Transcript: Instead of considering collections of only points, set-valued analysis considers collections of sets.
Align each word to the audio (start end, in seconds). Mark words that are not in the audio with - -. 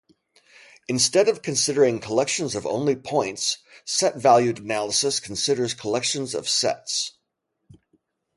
Instead 0.87 1.29
of 1.29 1.43
considering 1.43 1.99
collections 1.99 2.55
of 2.55 2.65
only 2.65 2.95
points, 2.95 3.59
set-valued 3.85 4.57
analysis 4.57 5.19
considers 5.19 5.75
collections 5.75 6.33
of 6.33 6.49
sets. 6.49 7.19